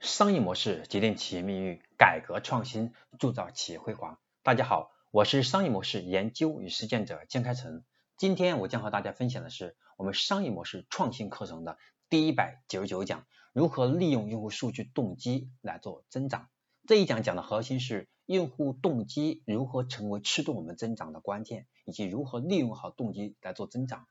[0.00, 4.18] 商业模式决定企业命运，改革创新铸造企业辉煌。
[4.42, 7.84] 大家好，我是商业模式研究与实践者江开成。
[8.16, 11.76] 今天我将和大家分享的是我们商业模式创新课程的
[12.08, 16.48] 第一百九十九讲：如何利用用户数据动机来做增长。
[16.86, 24.06] 这一讲讲的核心是用户动机如何成为驱动我们增长的关键，以及如何利用好动机来做增长。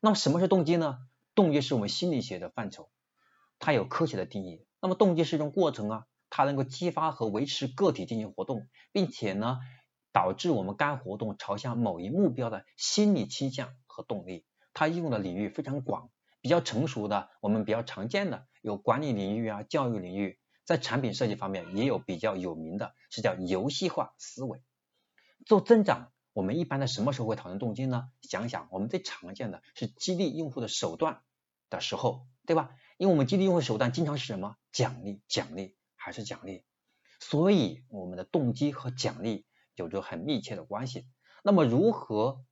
[0.00, 0.98] 那么什么是动机呢？
[1.34, 2.88] 动机是我们心理学的范畴，
[3.58, 4.64] 它有科学的定义。
[4.86, 9.58] 那么动机是一种过程啊，它能够激发和维持个体进行活动，并且呢，
[10.12, 14.46] 导致我们该活动朝向某一目标的心理倾向和动力。
[14.72, 16.08] 它应用的领域非常广，
[16.40, 24.62] 比较成熟的，我们比较常见的有管理领域啊、教育领域，在产品设计方面也有比较有名的，是叫游戏化思维。
[25.46, 28.04] 做增长，我们一般在什么时候会讨论动机呢？
[28.22, 31.22] 想想我们最常见的是激励用户的手段
[31.70, 32.70] 的时候，对吧？
[32.98, 34.56] 因为我们激励用户手段经常是什么？
[34.76, 36.62] 奖励，奖励，还是奖励？
[37.18, 41.06] 所以我们的动机和奖励有着很密切的关系。
[41.42, 42.44] 那么如何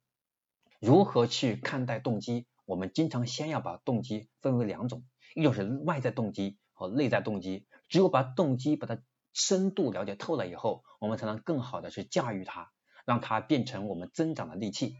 [0.80, 2.46] 如何去看待动机？
[2.64, 7.66] 我们经常先要把动机分为两种，一种是外在动机和内在动机。
[7.90, 9.02] 只有把动机把它
[9.34, 12.72] 深度了解透了以后，我们才能更好的去驾驭它，
[13.04, 14.96] 让它变成我们增长的利器。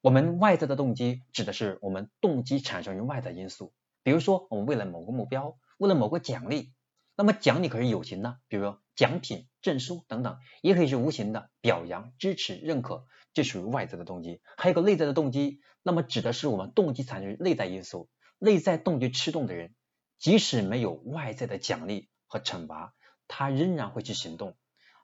[0.00, 3.74] 我们外在的动机指的是我们动机产生于外在因素。
[4.02, 6.72] 比如说，我们为了某个目标，为了某个奖励，
[7.16, 14.40] 那么奖励可是有形的，比如说奖品、证书等等，也可以是无形的，表扬、支持、认可，这属于外在的动机。
[14.56, 19.74] 还有个内在的动机，那么指的是我们动机产生内在因素，内在动机驱动的人，
[20.18, 22.94] 即使没有外在的奖励和惩罚，
[23.28, 24.56] 他仍然会去行动。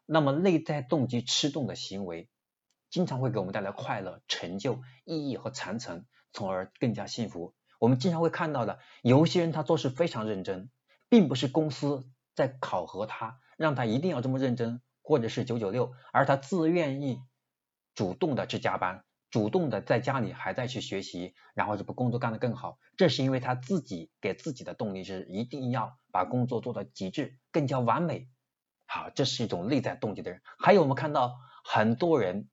[0.06, 2.28] 那么内在动机驱动的行为，
[2.90, 7.54] 经常会给我们带来快乐、成就、意义和传承，从而更加幸福。
[7.82, 10.70] 我们经常会看到的，有些人他做事非常认真，
[11.08, 17.20] 并不是公司在考核他，让他一定要这么认真，或者是九九六，而他自愿意
[17.96, 28.28] 主动的去加班，主动的在家里还在去学习，然后就把工作干得更好，这是因为他自己给自己的动力是一定要把工作做到极致，更加完美。
[28.86, 30.40] 好，这是一种内在动机的人。
[30.56, 32.48] 还有我们看到很多人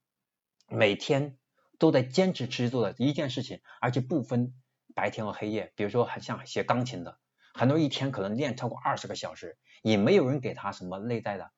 [0.67, 1.37] 每天
[1.77, 4.55] 都在坚持持续做的一件事情，而且不分。
[4.99, 7.19] 白天和黑夜，比如说很像学钢琴的，
[7.53, 11.51] 很多一天可能练超过二十个小时，也没有人给他什么内在的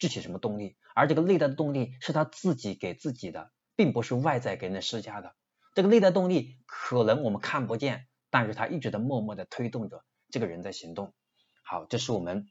[0.00, 5.36] 具体什么动力，而这个内在的动力是他自己给自己的，并不是外在给人施加的。
[5.74, 11.14] 这个内在动力可能我们看不见，但是他一直在默默的推动着这个人在行动。
[11.62, 12.48] 好，这是我们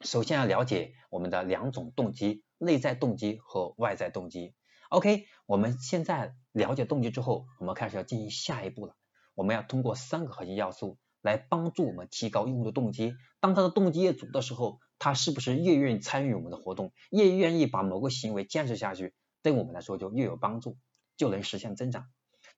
[0.00, 4.54] 首先要了解我们的两种动机：内在动机和外在动机。
[4.90, 8.94] OK，我们现在了解动机之后，我们开始要进行下一步了。
[9.34, 13.14] 我们要通过三个核心要素来帮助我们提高用户的动机。
[13.40, 19.14] 当他的动机越足的时候，他是不是越愿意参与我们的活动，越愿意把某个行为坚持下去？
[19.42, 20.76] 对我们来说就越有帮助，
[21.16, 22.06] 就能实现增长。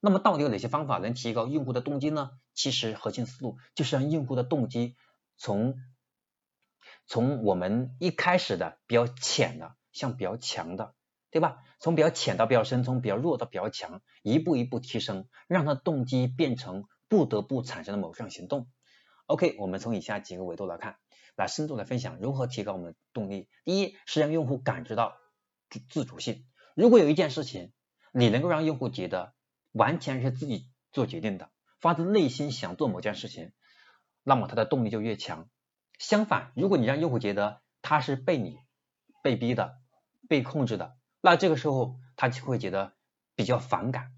[0.00, 2.31] 那么到底有哪些方法能提高用户的动机呢？
[2.55, 4.97] 其实核心思路就是让用户的动机
[5.37, 5.77] 从
[7.06, 10.94] 从我们一开始的比较浅的向比较强的。
[11.32, 11.65] 对吧？
[11.81, 18.69] 从比较浅到比较深，从比较弱到比较强，一步一步提升，让他动机变成不得不产生的某项行动。
[19.26, 20.98] OK，我们从以下几个维度来看，
[21.34, 23.48] 来深度来分享如何提高我们的动力。
[23.65, 25.16] 第一是让用户感知到
[25.70, 26.44] 自自主性。
[26.76, 27.72] 如果有一件事情，
[28.12, 29.32] 你能够让用户觉得
[29.72, 31.50] 完全是自己做决定的，
[31.81, 33.53] 发自内心想做某件事情，
[34.22, 35.49] 那么他的动力就越强。
[35.99, 38.59] 相反，如果你让用户觉得他是被你
[39.22, 39.78] 被逼的、
[40.28, 40.94] 被控制的，
[41.25, 42.93] 那这个时候他就会觉得
[43.37, 44.10] 比较反感，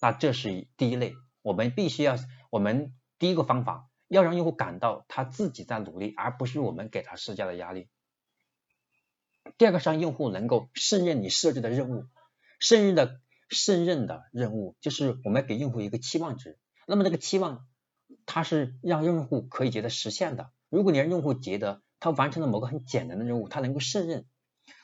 [0.00, 2.16] 那这是第一类，我们必须要，
[2.50, 7.88] 我们第一个方法要让用户感到他自己在努力，而不是我们给他施加的压力。
[9.58, 12.04] 第二个是让用户能够胜任你设置的任务，
[12.58, 17.64] 胜任的胜任的任务就是我们给用户一个期望值，那么这个期望
[18.26, 20.50] 它是让用户可以觉得实现的。
[20.68, 24.26] 如果你让用户觉得他完成了某个很简单的任务，他能够胜任，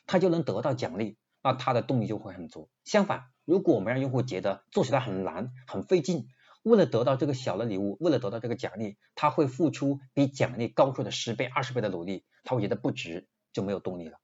[0.06, 1.16] 他就能得到奖励。
[1.46, 2.68] 那他的动力就会很足。
[2.82, 6.26] 相反，如果我们让用户觉得做起来很难、很费劲，
[6.64, 14.18] 为了得到这个小的礼物，为了得到这个奖励，他会付出比奖励高出的十倍、二十倍的努力，他会觉得不值，就没有动力了，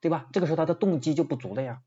[0.00, 0.26] 对吧？
[0.32, 1.82] 这个时候他的动机就不足了呀。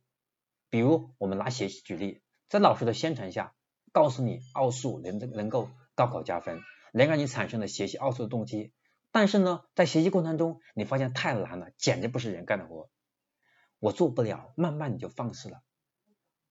[0.69, 3.55] 比如我们拿学习举例，在老师的宣传下，
[3.91, 6.61] 告诉你奥数能能够高考加分，
[6.93, 8.73] 能让你产生了学习奥数的动机。
[9.11, 12.91] 但是呢，在学习过程中，你发现太难了，简直不是人干的活。
[13.79, 15.61] 我做不了，慢慢你就放肆了，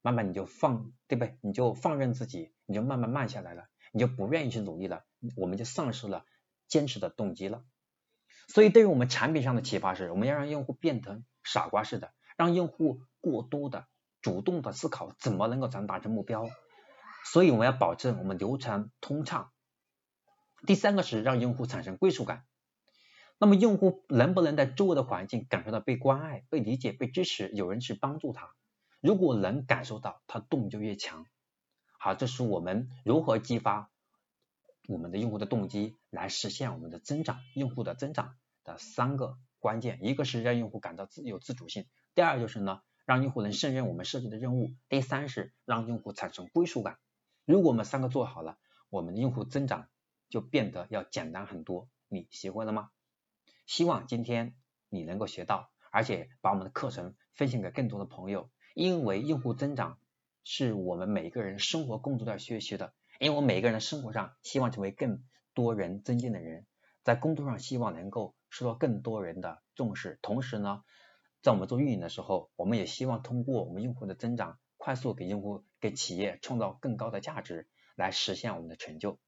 [0.02, 1.38] 慢慢你就放，对不对？
[1.40, 5.04] 你就放任自己，你就慢慢慢下来了，你就不愿意去努力了，
[5.36, 6.24] 我们就丧失了
[6.68, 7.64] 坚持的动机了。
[8.48, 13.86] 所以对于我们产品上的启发是，我们要让用户变成傻瓜似的，让用户过多的
[14.20, 16.48] 主动的思考怎么能够才能达成目标。
[17.24, 19.50] 所以我们要保证我们流程通畅。
[20.66, 22.44] 第三个是让用户产生归属感。
[23.44, 28.54] 那么用户能不能在周围的环境感受到被关爱、被理解、被支持，有人去帮助他？
[29.02, 31.26] 如果能感受到，他动力就越强。
[31.98, 33.90] 好，这是我们如何激发
[34.88, 39.98] 我们的用户的动机，来实现我们的增长、用户的增长的三个关键。
[40.00, 46.96] 一个是让用户感到自有自主性，第二就是呢，让用户能胜任我们设计的任务，第三是让用户产生归属感。
[47.44, 48.56] 如果我们三个做好了，
[48.88, 49.90] 我们的用户增长
[50.30, 51.90] 就变得要简单很多。
[52.08, 52.88] 你学会了吗？
[53.66, 54.54] 希望今天
[54.88, 58.50] 你能够学到，而且把我们的课程分享给更多的朋友。
[58.74, 59.98] 因为用户增长
[60.42, 62.92] 是我们每个人生活工作都要学习的。
[63.20, 65.22] 因为我们每个人的生活上希望成为更
[65.54, 66.66] 多人尊敬的人，
[67.04, 70.18] 在工作上希望能够受到更多人的重视。
[70.20, 70.82] 同时呢，
[71.40, 79.20] 在我们做运营的时候，我们也希望通过我们用户的增长，快速给用户、给企业创造更高的价值，来实现我们的成就。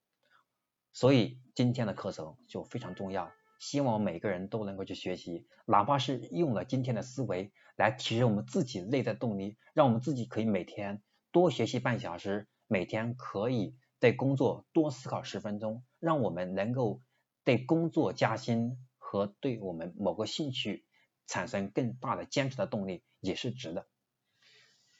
[0.91, 3.31] 所以今天的课程就非常重要。
[3.59, 11.01] 希望每个人都能够去学习，哪怕是用了今天的思维来提升我们自己内在动力，让我们自己可以每天
[11.31, 17.01] 多学习半小时，每天可以对工作多思考十分钟，让我们能够
[17.43, 20.85] 对工作加薪和对我们某个兴趣
[21.25, 23.87] 产生更大的坚持的动力也是值的。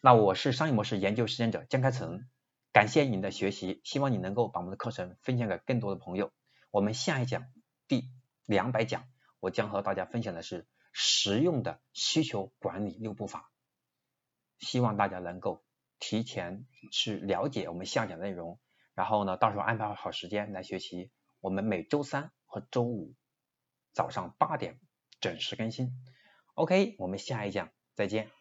[0.02, 2.28] 那我是商业模式研究实践者江开成，
[2.72, 6.32] 感谢您的学习，希望你能够把我们的课程分享给更多的朋友。
[6.72, 7.46] 我们下一讲
[7.88, 8.17] 第。
[8.48, 9.08] 两百讲，
[9.40, 13.52] 我将和大家分享的是实用的需求管理六步法，
[14.58, 15.64] 希望大家能够
[16.00, 18.60] 提前去了解我们下讲内容，
[18.96, 21.12] 然后呢，到时候安排好时间来学习。
[21.40, 23.14] 我们每周三和周五
[23.94, 24.80] 早上八点
[25.20, 25.92] 准时更新。
[26.56, 28.37] OK，我们下一讲再见。